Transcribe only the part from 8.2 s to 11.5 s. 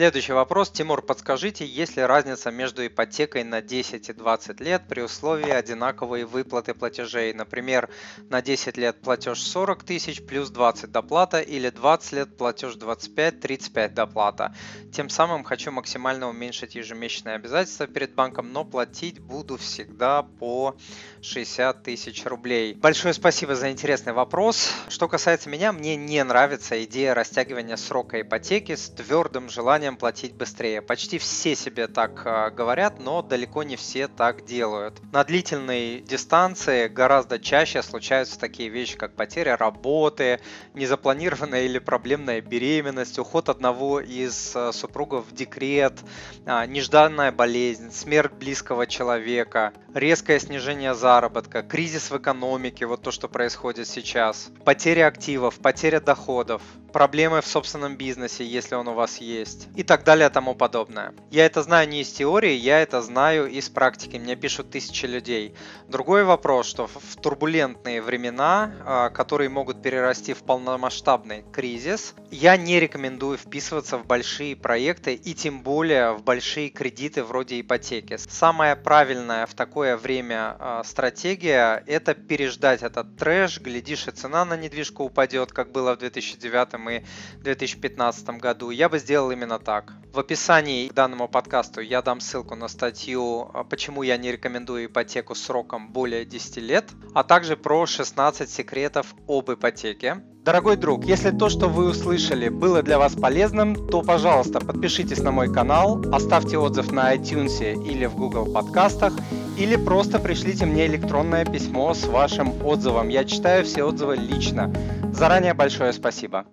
на 10 лет платеж 40 тысяч плюс 20 доплата